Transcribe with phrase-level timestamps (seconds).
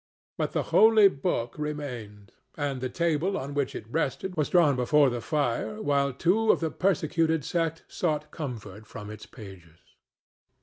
[0.35, 5.11] But the Holy Book remained, and the table on which it rested was drawn before
[5.11, 9.77] the fire, while two of the persecuted sect sought comfort from its pages.